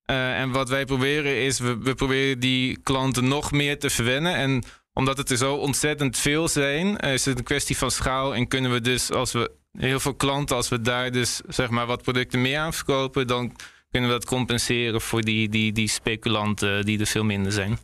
Uh, 0.05 0.39
en 0.39 0.51
wat 0.51 0.69
wij 0.69 0.85
proberen 0.85 1.41
is, 1.41 1.59
we, 1.59 1.77
we, 1.77 1.95
proberen 1.95 2.39
die 2.39 2.79
klanten 2.83 3.27
nog 3.27 3.51
meer 3.51 3.79
te 3.79 3.89
verwennen. 3.89 4.35
En 4.35 4.63
omdat 4.93 5.17
het 5.17 5.29
er 5.29 5.37
zo 5.37 5.55
ontzettend 5.55 6.17
veel 6.17 6.47
zijn, 6.47 6.97
is 6.97 7.25
het 7.25 7.37
een 7.37 7.43
kwestie 7.43 7.77
van 7.77 7.91
schaal. 7.91 8.35
En 8.35 8.47
kunnen 8.47 8.71
we 8.71 8.81
dus, 8.81 9.11
als 9.11 9.31
we 9.31 9.51
heel 9.77 9.99
veel 9.99 10.15
klanten, 10.15 10.55
als 10.55 10.69
we 10.69 10.81
daar 10.81 11.11
dus 11.11 11.41
zeg 11.47 11.69
maar 11.69 11.85
wat 11.85 12.01
producten 12.01 12.41
meer 12.41 12.59
aan 12.59 12.73
verkopen, 12.73 13.27
dan 13.27 13.55
kunnen 13.91 14.09
we 14.09 14.15
dat 14.15 14.25
compenseren 14.25 15.01
voor 15.01 15.21
die, 15.21 15.49
die, 15.49 15.71
die 15.71 15.89
speculanten 15.89 16.85
die 16.85 16.99
er 16.99 17.05
veel 17.05 17.23
minder 17.23 17.51
zijn. 17.51 17.79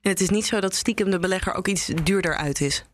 En 0.00 0.10
het 0.10 0.20
is 0.20 0.30
niet 0.30 0.46
zo 0.46 0.60
dat 0.60 0.74
stiekem 0.74 1.10
de 1.10 1.18
belegger 1.18 1.54
ook 1.54 1.68
iets 1.68 1.86
duurder 1.86 2.36
uit 2.36 2.60
is. 2.60 2.84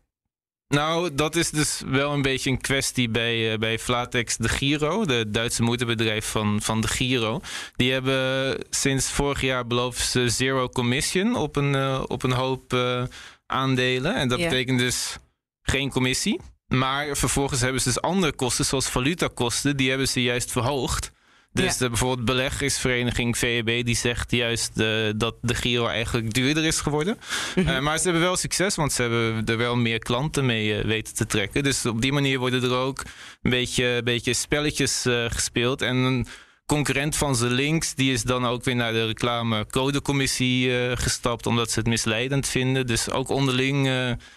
Nou, 0.67 1.15
dat 1.15 1.35
is 1.35 1.49
dus 1.49 1.81
wel 1.85 2.13
een 2.13 2.21
beetje 2.21 2.49
een 2.49 2.61
kwestie 2.61 3.09
bij, 3.09 3.51
uh, 3.51 3.57
bij 3.57 3.79
Flatex 3.79 4.37
de 4.37 4.49
Giro, 4.49 5.05
de 5.05 5.29
Duitse 5.29 5.63
moederbedrijf 5.63 6.25
van, 6.25 6.61
van 6.61 6.81
de 6.81 6.87
Giro. 6.87 7.41
Die 7.75 7.91
hebben 7.91 8.57
sinds 8.69 9.11
vorig 9.11 9.41
jaar 9.41 9.67
beloofd 9.67 10.07
ze 10.07 10.29
zero 10.29 10.69
commission 10.69 11.35
op 11.35 11.55
een, 11.55 11.73
uh, 11.73 12.03
op 12.07 12.23
een 12.23 12.31
hoop 12.31 12.73
uh, 12.73 13.03
aandelen. 13.45 14.15
En 14.15 14.27
dat 14.27 14.39
ja. 14.39 14.49
betekent 14.49 14.79
dus 14.79 15.17
geen 15.61 15.89
commissie. 15.89 16.39
Maar 16.67 17.17
vervolgens 17.17 17.61
hebben 17.61 17.81
ze 17.81 17.87
dus 17.87 18.01
andere 18.01 18.33
kosten, 18.33 18.65
zoals 18.65 18.87
valutakosten, 18.87 19.77
die 19.77 19.89
hebben 19.89 20.07
ze 20.07 20.21
juist 20.21 20.51
verhoogd. 20.51 21.11
Dus 21.53 21.65
ja. 21.65 21.79
de 21.79 21.89
bijvoorbeeld 21.89 22.25
beleggersvereniging 22.25 23.37
VEB 23.37 23.85
die 23.85 23.95
zegt 23.95 24.31
juist 24.31 24.71
uh, 24.79 25.09
dat 25.15 25.35
de 25.41 25.55
Giro 25.55 25.87
eigenlijk 25.87 26.33
duurder 26.33 26.65
is 26.65 26.79
geworden. 26.79 27.17
Mm 27.55 27.63
-hmm. 27.63 27.73
uh, 27.73 27.79
maar 27.79 27.97
ze 27.97 28.03
hebben 28.03 28.21
wel 28.21 28.35
succes, 28.35 28.75
want 28.75 28.93
ze 28.93 29.01
hebben 29.01 29.45
er 29.45 29.57
wel 29.57 29.75
meer 29.75 29.99
klanten 29.99 30.45
mee 30.45 30.77
uh, 30.77 30.85
weten 30.85 31.15
te 31.15 31.25
trekken. 31.25 31.63
Dus 31.63 31.85
op 31.85 32.01
die 32.01 32.11
manier 32.11 32.39
worden 32.39 32.63
er 32.63 32.75
ook 32.75 33.03
een 33.41 33.51
beetje, 33.51 33.85
een 33.85 34.03
beetje 34.03 34.33
spelletjes 34.33 35.05
gespeeld. 35.27 35.81
En 35.81 36.27
concurrent 36.73 37.15
van 37.15 37.35
ze 37.35 37.49
links, 37.49 37.95
die 37.95 38.13
is 38.13 38.23
dan 38.23 38.45
ook 38.45 38.63
weer 38.63 38.75
naar 38.75 38.93
de 38.93 39.05
reclamecodecommissie 39.05 40.71
gestapt, 40.97 41.45
omdat 41.45 41.71
ze 41.71 41.79
het 41.79 41.87
misleidend 41.87 42.47
vinden. 42.47 42.87
Dus 42.87 43.09
ook 43.09 43.29
onderling 43.29 43.87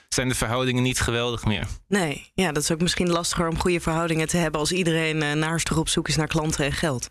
zijn 0.09 0.28
de 0.28 0.35
verhoudingen 0.35 0.83
niet 0.83 1.00
geweldig 1.00 1.45
meer. 1.45 1.66
Nee, 1.88 2.31
ja, 2.35 2.52
dat 2.52 2.62
is 2.62 2.71
ook 2.71 2.81
misschien 2.81 3.11
lastiger 3.11 3.49
om 3.49 3.59
goede 3.59 3.81
verhoudingen 3.81 4.28
te 4.28 4.37
hebben 4.37 4.61
als 4.61 4.73
iedereen 4.73 5.23
uh, 5.23 5.33
naarstig 5.33 5.76
op 5.76 5.88
zoek 5.88 6.09
is 6.09 6.16
naar 6.16 6.26
klanten 6.26 6.64
en 6.64 6.73
geld. 6.73 7.11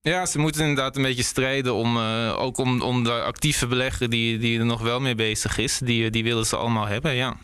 Ja, 0.00 0.26
ze 0.26 0.38
moeten 0.38 0.60
inderdaad 0.60 0.96
een 0.96 1.02
beetje 1.02 1.22
strijden 1.22 1.74
om 1.74 1.96
uh, 1.96 2.38
ook 2.38 2.58
om, 2.58 2.82
om 2.82 3.04
de 3.04 3.12
actieve 3.12 3.66
belegger 3.66 4.10
die, 4.10 4.38
die 4.38 4.58
er 4.58 4.64
nog 4.64 4.80
wel 4.80 5.00
mee 5.00 5.14
bezig 5.14 5.58
is, 5.58 5.78
die, 5.78 6.10
die 6.10 6.24
willen 6.24 6.46
ze 6.46 6.56
allemaal 6.56 6.86
hebben, 6.86 7.14
ja. 7.14 7.36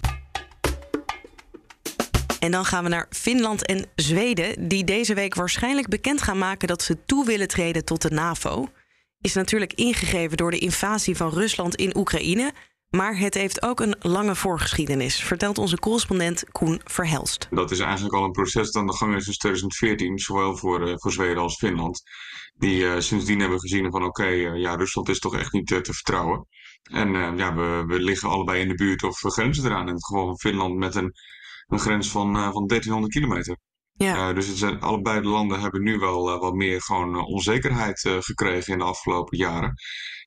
En 2.43 2.51
dan 2.51 2.65
gaan 2.65 2.83
we 2.85 2.89
naar 2.91 3.07
Finland 3.11 3.67
en 3.67 3.87
Zweden, 3.95 4.69
die 4.69 4.85
deze 4.85 5.15
week 5.15 5.35
waarschijnlijk 5.35 5.89
bekend 5.89 6.23
gaan 6.23 6.39
maken 6.39 6.69
dat 6.69 6.83
ze 6.83 7.05
toe 7.05 7.27
willen 7.27 7.49
treden 7.49 7.85
tot 7.85 8.03
de 8.03 8.11
NAVO. 8.11 8.69
Is 9.21 9.35
natuurlijk 9.35 9.73
ingegeven 9.73 10.37
door 10.37 10.51
de 10.51 10.59
invasie 10.59 11.17
van 11.17 11.31
Rusland 11.31 11.75
in 11.75 11.97
Oekraïne. 11.97 12.53
Maar 12.91 13.19
het 13.19 13.35
heeft 13.35 13.63
ook 13.63 13.81
een 13.81 13.95
lange 13.99 14.35
voorgeschiedenis, 14.35 15.23
vertelt 15.23 15.59
onze 15.59 15.79
correspondent 15.79 16.45
Koen 16.53 16.81
Verhelst. 16.85 17.49
Dat 17.51 17.71
is 17.71 17.79
eigenlijk 17.79 18.15
al 18.15 18.25
een 18.25 18.31
proces 18.31 18.71
dat 18.71 18.83
aan 18.83 18.87
de 18.87 18.97
gang 18.97 19.15
is 19.17 19.25
sinds 19.25 19.39
2014, 19.39 20.19
zowel 20.19 20.57
voor, 20.57 20.89
uh, 20.89 20.95
voor 20.97 21.13
Zweden 21.13 21.43
als 21.43 21.57
Finland. 21.57 22.03
Die 22.55 22.83
uh, 22.83 22.99
sindsdien 22.99 23.41
hebben 23.41 23.61
gezien 23.61 23.91
van 23.91 24.05
oké, 24.05 24.29
uh, 24.29 24.61
ja, 24.61 24.75
Rusland 24.75 25.09
is 25.09 25.19
toch 25.19 25.37
echt 25.37 25.53
niet 25.53 25.67
te 25.67 25.81
vertrouwen. 25.83 26.47
En 26.83 27.37
ja, 27.37 27.55
we, 27.55 27.85
we 27.87 28.01
liggen 28.01 28.29
allebei 28.29 28.61
in 28.61 28.69
de 28.69 28.75
buurt 28.75 29.03
of 29.03 29.23
we 29.23 29.31
grenzen 29.31 29.65
eraan. 29.65 29.89
In 29.89 29.95
het 29.95 30.07
geval 30.07 30.27
van 30.27 30.39
Finland 30.39 30.77
met 30.77 30.95
een 30.95 31.13
een 31.73 31.79
grens 31.79 32.11
van, 32.11 32.33
van 32.35 32.67
1300 32.67 33.13
kilometer. 33.13 33.57
Ja. 33.93 34.33
dus 34.33 34.47
het 34.47 34.59
zijn, 34.59 34.81
allebei 34.81 35.21
de 35.21 35.29
landen 35.29 35.61
hebben 35.61 35.83
nu 35.83 35.99
wel 35.99 36.39
wat 36.39 36.55
meer 36.55 36.83
gewoon 36.83 37.25
onzekerheid 37.25 38.01
gekregen 38.21 38.73
in 38.73 38.79
de 38.79 38.85
afgelopen 38.85 39.39
jaren. 39.39 39.75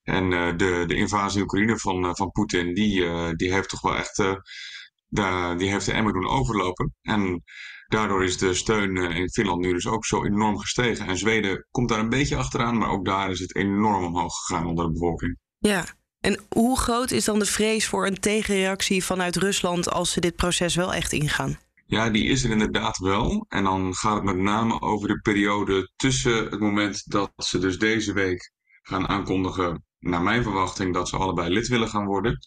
En 0.04 0.30
de, 0.58 0.84
de 0.88 0.96
invasie 0.96 1.38
in 1.38 1.44
Oekraïne 1.44 1.78
van, 1.78 2.16
van 2.16 2.32
Poetin, 2.32 2.74
die, 2.74 3.06
die 3.36 3.54
heeft 3.54 3.70
toch 3.70 3.82
wel 3.82 3.96
echt 3.96 4.16
de, 4.16 5.56
die 5.58 5.70
heeft 5.70 5.86
de 5.86 5.92
emmer 5.92 6.14
doen 6.14 6.28
overlopen. 6.28 6.96
En 7.02 7.44
daardoor 7.88 8.24
is 8.24 8.38
de 8.38 8.54
steun 8.54 8.98
in 8.98 9.30
Finland 9.30 9.62
nu 9.62 9.74
dus 9.74 9.88
ook 9.88 10.06
zo 10.06 10.26
enorm 10.26 10.60
gestegen. 10.60 11.08
En 11.08 11.18
Zweden 11.18 11.68
komt 11.72 11.90
daar 11.90 12.00
een 12.00 12.10
beetje 12.10 12.36
achteraan, 12.36 12.78
maar 12.78 12.90
ook 12.90 13.06
daar 13.06 13.30
is 13.30 13.40
het 13.40 13.56
enorm 13.56 14.04
omhoog 14.04 14.34
gegaan 14.36 14.68
onder 14.68 14.86
de 14.86 14.92
bevolking. 14.92 15.38
Ja, 15.58 15.86
en 16.20 16.40
hoe 16.50 16.80
groot 16.80 17.12
is 17.12 17.26
dan 17.26 17.40
de 17.40 17.46
vrees 17.46 17.88
voor 17.88 18.08
een 18.08 18.20
tegenreactie 18.20 19.04
vanuit 19.04 19.36
Rusland 19.36 19.92
als 19.92 20.12
ze 20.12 20.20
dit 20.20 20.36
proces 20.36 20.76
wel 20.76 20.94
echt 20.94 21.14
ingaan? 21.14 21.60
Ja, 21.86 22.10
die 22.10 22.24
is 22.24 22.44
er 22.44 22.50
inderdaad 22.50 22.98
wel. 22.98 23.46
En 23.50 23.64
dan 23.64 23.96
gaat 23.96 24.16
het 24.16 24.24
met 24.24 24.38
name 24.38 24.82
over 24.82 25.08
de 25.08 25.20
periode 25.20 25.92
tussen 25.96 26.46
het 26.46 26.60
moment 26.60 27.12
dat 27.12 27.32
ze 27.38 27.58
dus 27.58 27.80
deze 27.80 28.14
week 28.14 28.52
gaan 28.82 29.08
aankondigen, 29.08 29.84
naar 30.00 30.22
mijn 30.22 30.44
verwachting, 30.44 30.94
dat 30.94 31.10
ze 31.10 31.18
allebei 31.18 31.54
lid 31.54 31.68
willen 31.68 31.90
gaan 31.90 32.06
worden. 32.06 32.38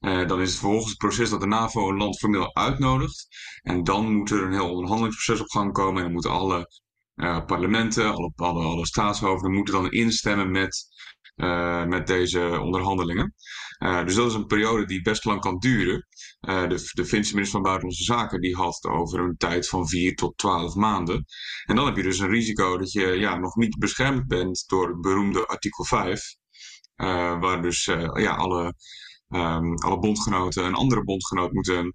Uh, 0.00 0.26
dan 0.28 0.40
is 0.40 0.48
het 0.48 0.58
vervolgens 0.58 0.90
het 0.90 0.98
proces 0.98 1.30
dat 1.30 1.40
de 1.40 1.46
NAVO 1.46 1.88
een 1.88 1.96
land 1.96 2.18
formeel 2.18 2.54
uitnodigt. 2.56 3.26
En 3.62 3.84
dan 3.84 4.14
moet 4.14 4.30
er 4.30 4.42
een 4.42 4.52
heel 4.52 4.74
onderhandelingsproces 4.74 5.40
op 5.40 5.50
gang 5.50 5.72
komen. 5.72 5.96
En 5.96 6.02
dan 6.02 6.12
moeten 6.12 6.30
alle 6.30 6.82
uh, 7.16 7.44
parlementen, 7.44 8.14
alle, 8.14 8.32
alle, 8.36 8.86
staatshoofden 8.86 9.52
moeten 9.52 9.74
dan 9.74 9.90
instemmen 9.90 10.50
met, 10.50 10.84
uh, 11.36 11.84
met 11.84 12.06
deze 12.06 12.60
onderhandelingen. 12.60 13.34
dus 13.78 14.14
dat 14.14 14.26
is 14.26 14.34
een 14.34 14.46
periode 14.46 14.86
die 14.86 15.02
best 15.02 15.24
lang 15.24 15.40
kan 15.40 15.58
duren. 15.58 16.06
de, 16.40 16.90
de 16.92 17.04
Finse 17.04 17.34
minister 17.34 17.50
van 17.50 17.62
Buitenlandse 17.62 18.04
Zaken 18.04 18.40
die 18.40 18.56
had 18.56 18.74
het 18.80 18.92
over 18.92 19.20
een 19.20 19.36
tijd 19.36 19.68
van 19.68 19.88
4 19.88 20.14
tot 20.14 20.38
12 20.38 20.74
maanden. 20.74 21.24
En 21.64 21.76
dan 21.76 21.86
heb 21.86 21.96
je 21.96 22.02
dus 22.02 22.18
een 22.18 22.28
risico 22.28 22.78
dat 22.78 22.92
je 22.92 23.06
ja, 23.06 23.36
nog 23.36 23.56
niet 23.56 23.78
beschermd 23.78 24.26
bent 24.26 24.64
door 24.66 24.88
het 24.88 25.00
beroemde 25.00 25.46
artikel 25.46 25.84
5. 25.84 26.20
waar 27.40 27.62
dus 27.62 27.84
ja, 28.14 28.34
alle 28.34 28.74
um, 29.28 29.74
alle 29.74 29.98
bondgenoten 29.98 30.64
een 30.64 30.74
andere 30.74 31.04
bondgenoot 31.04 31.52
moeten 31.52 31.94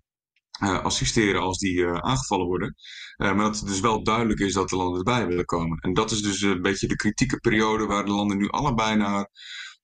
uh, 0.63 0.83
assisteren 0.83 1.41
als 1.41 1.57
die 1.57 1.73
uh, 1.73 1.93
aangevallen 1.93 2.45
worden. 2.45 2.75
Uh, 3.17 3.33
maar 3.33 3.45
dat 3.45 3.59
het 3.59 3.67
dus 3.67 3.79
wel 3.79 4.03
duidelijk 4.03 4.39
is 4.39 4.53
dat 4.53 4.69
de 4.69 4.75
landen 4.75 4.97
erbij 4.97 5.27
willen 5.27 5.45
komen. 5.45 5.77
En 5.77 5.93
dat 5.93 6.11
is 6.11 6.21
dus 6.21 6.41
een 6.41 6.61
beetje 6.61 6.87
de 6.87 6.95
kritieke 6.95 7.39
periode 7.39 7.85
waar 7.85 8.05
de 8.05 8.11
landen 8.11 8.37
nu 8.37 8.49
allebei 8.49 8.95
naar 8.95 9.29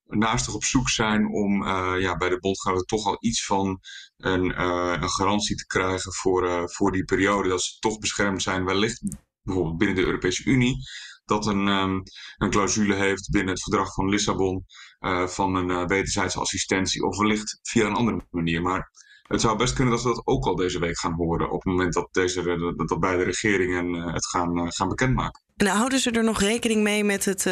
naastig 0.07 0.53
op 0.53 0.63
zoek 0.63 0.89
zijn 0.89 1.27
om 1.27 1.67
ja, 1.99 2.17
bij 2.17 2.29
de 2.29 2.39
bondgenoten 2.39 2.85
toch 2.85 3.05
al 3.05 3.17
iets 3.19 3.45
van 3.45 3.79
een, 4.17 4.61
een 5.03 5.09
garantie 5.09 5.55
te 5.55 5.65
krijgen 5.65 6.13
voor, 6.13 6.69
voor 6.71 6.91
die 6.91 7.03
periode. 7.03 7.49
Dat 7.49 7.63
ze 7.63 7.79
toch 7.79 7.99
beschermd 7.99 8.41
zijn, 8.41 8.65
wellicht 8.65 9.01
bijvoorbeeld 9.41 9.77
binnen 9.77 9.95
de 9.95 10.05
Europese 10.05 10.43
Unie 10.43 10.77
dat 11.25 11.45
een, 11.45 11.67
um, 11.67 12.03
een 12.37 12.49
clausule 12.49 12.95
heeft 12.95 13.29
binnen 13.29 13.53
het 13.53 13.63
verdrag 13.63 13.93
van 13.93 14.09
Lissabon 14.09 14.65
van 15.25 15.55
een 15.55 15.87
wederzijdse 15.87 16.39
assistentie 16.39 17.03
of 17.03 17.17
wellicht 17.17 17.59
via 17.61 17.85
een 17.85 17.95
andere 17.95 18.27
manier. 18.29 18.61
Maar 18.61 18.91
het 19.27 19.41
zou 19.41 19.57
best 19.57 19.73
kunnen 19.73 19.93
dat 19.93 20.03
we 20.03 20.09
dat 20.09 20.21
ook 20.25 20.45
al 20.45 20.55
deze 20.55 20.79
week 20.79 20.99
gaan 20.99 21.13
horen 21.13 21.51
op 21.51 21.63
het 21.63 21.73
moment 21.73 21.93
dat, 21.93 22.07
deze, 22.11 22.73
dat, 22.77 22.87
dat 22.87 22.99
beide 22.99 23.23
regeringen 23.23 23.93
uh, 23.93 24.13
het 24.13 24.25
gaan, 24.25 24.73
gaan 24.73 24.87
bekendmaken. 24.87 25.43
En 25.55 25.67
houden 25.67 25.99
ze 25.99 26.11
er 26.11 26.23
nog 26.23 26.39
rekening 26.39 26.83
mee 26.83 27.03
met 27.03 27.25
het 27.25 27.49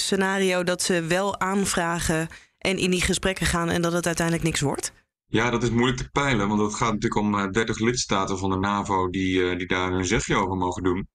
scenario 0.00 0.62
dat 0.62 0.82
ze 0.82 1.02
wel 1.02 1.40
aanvragen 1.40 2.28
en 2.58 2.78
in 2.78 2.90
die 2.90 3.02
gesprekken 3.02 3.46
gaan 3.46 3.68
en 3.68 3.82
dat 3.82 3.92
het 3.92 4.06
uiteindelijk 4.06 4.46
niks 4.46 4.60
wordt? 4.60 4.92
Ja, 5.26 5.50
dat 5.50 5.62
is 5.62 5.70
moeilijk 5.70 5.98
te 5.98 6.08
peilen, 6.10 6.48
want 6.48 6.60
het 6.60 6.74
gaat 6.74 6.92
natuurlijk 6.92 7.20
om 7.20 7.52
30 7.52 7.78
lidstaten 7.78 8.38
van 8.38 8.50
de 8.50 8.58
NAVO 8.58 9.08
die, 9.08 9.56
die 9.56 9.66
daar 9.66 9.90
hun 9.90 10.04
zegje 10.04 10.36
over 10.36 10.56
mogen 10.56 10.82
doen. 10.82 11.08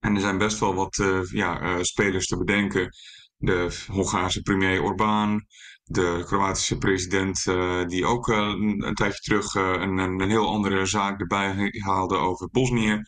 En 0.00 0.14
er 0.14 0.20
zijn 0.20 0.38
best 0.38 0.58
wel 0.58 0.74
wat 0.74 0.96
uh, 0.96 1.20
ja, 1.30 1.82
spelers 1.82 2.26
te 2.26 2.36
bedenken. 2.36 2.88
De 3.36 3.84
Hongaarse 3.86 4.42
premier 4.42 4.82
Orbán, 4.82 5.46
de 5.90 6.22
Kroatische 6.26 6.78
president, 6.78 7.46
uh, 7.46 7.84
die 7.86 8.06
ook 8.06 8.28
een, 8.28 8.86
een, 8.86 8.94
tijdje 8.94 9.20
terug 9.20 9.54
een, 9.54 9.98
een, 9.98 10.30
heel 10.30 10.48
andere 10.48 10.86
zaak 10.86 11.20
erbij 11.20 11.72
haalde 11.84 12.16
over 12.16 12.48
Bosnië. 12.50 13.02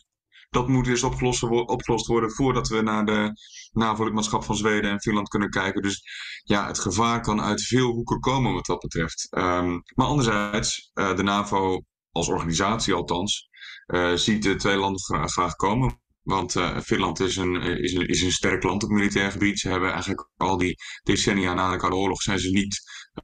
Dat 0.49 0.67
moet 0.67 0.85
dus 0.85 1.03
opgelost, 1.03 1.43
opgelost 1.43 2.07
worden 2.07 2.31
voordat 2.31 2.67
we 2.67 2.81
naar 2.81 3.05
de 3.05 3.31
NAVO-lidmaatschap 3.71 4.43
van 4.43 4.55
Zweden 4.55 4.91
en 4.91 5.01
Finland 5.01 5.27
kunnen 5.27 5.49
kijken. 5.49 5.81
Dus 5.81 6.01
ja, 6.43 6.67
het 6.67 6.79
gevaar 6.79 7.21
kan 7.21 7.41
uit 7.41 7.61
veel 7.61 7.91
hoeken 7.91 8.19
komen 8.19 8.53
wat 8.53 8.65
dat 8.65 8.79
betreft. 8.79 9.27
Um, 9.37 9.81
maar 9.95 10.07
anderzijds, 10.07 10.91
de 10.93 11.23
NAVO 11.23 11.83
als 12.11 12.27
organisatie 12.27 12.93
althans, 12.93 13.49
ziet 14.15 14.43
de 14.43 14.55
twee 14.55 14.77
landen 14.77 15.29
graag 15.29 15.55
komen. 15.55 16.01
Want 16.23 16.55
uh, 16.55 16.79
Finland 16.79 17.19
is 17.19 17.35
een, 17.35 17.55
is, 17.61 17.93
een, 17.93 18.07
is 18.07 18.21
een 18.21 18.31
sterk 18.31 18.63
land 18.63 18.83
op 18.83 18.89
militair 18.89 19.31
gebied. 19.31 19.59
Ze 19.59 19.69
hebben 19.69 19.91
eigenlijk 19.91 20.29
al 20.37 20.57
die 20.57 20.75
decennia 21.03 21.53
na 21.53 21.71
de 21.71 21.77
Koude 21.77 21.97
Oorlog 21.97 22.21
zijn 22.21 22.39
ze 22.39 22.49
niet 22.49 22.81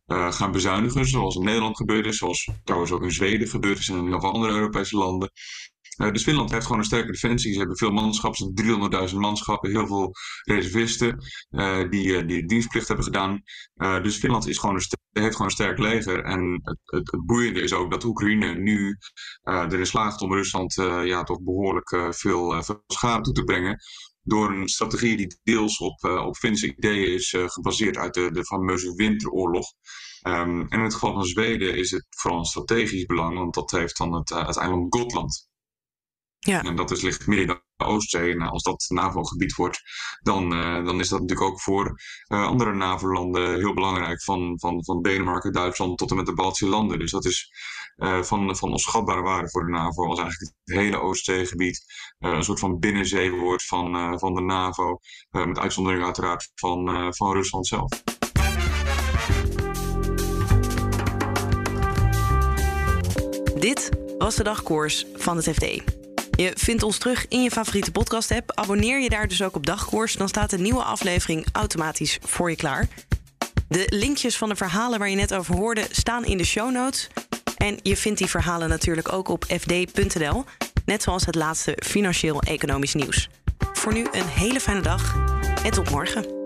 uh, 0.08 0.32
gaan 0.32 0.52
bezuinigen. 0.52 1.06
Zoals 1.06 1.36
in 1.36 1.44
Nederland 1.44 1.78
gebeurd 1.78 2.06
is. 2.06 2.18
Zoals 2.18 2.50
trouwens 2.64 2.92
ook 2.92 3.04
in 3.04 3.12
Zweden 3.12 3.48
gebeurd 3.48 3.80
is 3.80 3.90
en 3.90 3.98
in 3.98 4.08
heel 4.08 4.20
veel 4.20 4.32
andere 4.32 4.54
Europese 4.54 4.98
landen. 4.98 5.32
Uh, 6.02 6.12
dus 6.12 6.24
Finland 6.24 6.52
heeft 6.52 6.66
gewoon 6.66 6.80
een 6.80 6.86
sterke 6.86 7.12
defensie. 7.12 7.52
Ze 7.52 7.60
hebben 7.60 7.78
veel 7.78 7.92
manschap, 7.92 8.36
ze 8.36 8.52
hebben 8.54 9.10
300.000 9.10 9.16
manschappen, 9.16 9.70
heel 9.70 9.88
veel 9.88 10.12
reservisten 10.44 11.18
uh, 11.50 11.90
die, 11.90 12.26
die 12.26 12.46
dienstplicht 12.46 12.88
hebben 12.88 13.06
gedaan. 13.06 13.42
Uh, 13.76 14.04
dus 14.04 14.18
Finland 14.18 14.48
is 14.48 14.58
gewoon 14.58 14.82
heeft 15.12 15.32
gewoon 15.32 15.48
een 15.48 15.54
sterk 15.54 15.78
leger. 15.78 16.24
En 16.24 16.60
het, 16.64 17.12
het, 17.12 17.26
boeiende 17.26 17.62
is 17.62 17.74
ook 17.74 17.92
dat 17.92 18.04
Oekraïne 18.04 18.56
nu 18.56 18.98
erin 19.44 19.86
slaagt 19.86 20.22
om 20.22 20.34
Rusland 20.34 20.74
ja, 21.04 21.24
toch 21.24 21.42
behoorlijk 21.42 21.90
veel, 22.16 22.64
veel 22.64 22.84
schade 22.88 23.22
toe 23.22 23.34
te 23.34 23.44
brengen 23.44 23.78
door 24.24 24.50
een 24.50 24.68
strategie 24.68 25.18
die 25.18 25.40
deels 25.44 25.78
op, 25.78 26.04
op 26.04 26.36
Finse 26.36 26.76
ideeën 26.76 27.14
is 27.14 27.36
gebaseerd 27.38 27.98
uit 27.98 28.14
de, 28.14 28.32
de 28.32 28.46
fameuze 28.46 28.94
winteroorlog. 28.96 29.66
Um, 30.28 30.62
en 30.62 30.78
in 30.78 30.84
het 30.84 30.94
geval 30.94 31.14
van 31.14 31.26
Zweden 31.26 31.78
is 31.78 31.92
het 31.92 32.06
vooral 32.10 32.40
een 32.40 32.46
strategisch 32.46 33.06
belang, 33.06 33.38
want 33.38 33.54
dat 33.54 33.72
heeft 33.72 33.98
dan 33.98 34.14
het 34.14 34.32
eiland 34.58 34.96
Gotland. 34.96 35.49
Ja. 36.40 36.64
En 36.64 36.76
dat 36.76 36.92
is, 36.92 37.02
ligt 37.02 37.28
midden 37.28 37.48
in 37.48 37.62
de 37.78 37.86
Oostzee. 37.86 38.42
Als 38.42 38.64
dat 38.64 38.86
NAVO-gebied 38.88 39.56
wordt, 39.56 39.82
dan, 40.22 40.54
uh, 40.54 40.86
dan 40.86 41.00
is 41.00 41.10
dat 41.10 41.20
natuurlijk 41.20 41.50
ook 41.50 41.62
voor 41.62 42.02
uh, 42.28 42.46
andere 42.46 42.74
NAVO-landen 42.74 43.56
heel 43.56 43.74
belangrijk. 43.74 44.24
Van, 44.24 44.60
van, 44.60 44.84
van 44.86 45.02
Denemarken, 45.02 45.52
Duitsland 45.52 45.98
tot 45.98 46.10
en 46.10 46.16
met 46.16 46.26
de 46.26 46.34
Baltische 46.34 46.68
landen. 46.68 47.00
Dus 47.00 47.12
dat 47.12 47.26
is 47.26 47.52
uh, 47.98 48.24
van, 48.24 48.56
van 48.56 48.72
onschatbare 48.72 49.22
waarde 49.22 49.50
voor 49.50 49.66
de 49.66 49.72
NAVO. 49.72 50.06
Als 50.08 50.20
eigenlijk 50.20 50.54
het 50.64 50.78
hele 50.78 51.00
Oostzeegebied 51.00 51.84
een 52.20 52.44
soort 52.44 52.60
van 52.60 52.80
binnenzee 52.80 53.32
wordt 53.32 53.66
van, 53.66 54.20
van 54.20 54.34
de 54.34 54.42
NAVO. 54.42 55.00
met 55.30 55.60
uitzondering 55.60 56.04
uiteraard 56.04 56.52
van, 56.56 57.14
van 57.14 57.34
Rusland 57.34 57.68
zelf. 57.68 57.90
Dit 63.60 63.90
was 64.18 64.36
de 64.36 64.44
dagkoers 64.44 65.06
van 65.16 65.38
het 65.38 65.50
FD. 65.50 65.99
Je 66.40 66.52
vindt 66.56 66.84
ons 66.84 66.98
terug 66.98 67.26
in 67.28 67.44
je 67.44 67.52
favoriete 67.52 67.92
podcast-app. 67.92 68.52
Abonneer 68.54 69.00
je 69.00 69.10
daar 69.10 69.28
dus 69.28 69.42
ook 69.42 69.56
op 69.56 69.66
dagkoers. 69.66 70.14
Dan 70.14 70.28
staat 70.28 70.52
een 70.52 70.62
nieuwe 70.62 70.84
aflevering 70.84 71.46
automatisch 71.52 72.20
voor 72.22 72.50
je 72.50 72.56
klaar. 72.56 72.88
De 73.68 73.86
linkjes 73.90 74.38
van 74.38 74.50
de 74.50 74.56
verhalen 74.56 75.00
waar 75.00 75.10
je 75.10 75.16
net 75.16 75.34
over 75.34 75.56
hoorde 75.56 75.88
staan 75.92 76.26
in 76.26 76.38
de 76.38 76.44
show 76.44 76.72
notes. 76.72 77.08
En 77.58 77.80
je 77.84 77.98
vindt 77.98 78.20
die 78.20 78.28
verhalen 78.28 78.70
natuurlijk 78.70 79.14
ook 79.14 79.28
op 79.28 79.46
fd.nl. 79.46 80.44
Net 80.86 81.04
zoals 81.04 81.26
het 81.26 81.36
laatste 81.36 81.78
financieel-economisch 81.86 82.94
nieuws. 82.94 83.30
Voor 83.74 83.94
nu 83.94 84.08
een 84.12 84.28
hele 84.28 84.60
fijne 84.60 84.82
dag 84.82 85.16
en 85.64 85.72
tot 85.72 85.90
morgen. 85.90 86.39